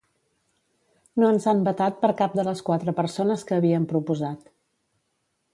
[1.23, 4.53] No ens han vetat per cap de les quatre persones que havíem proposat.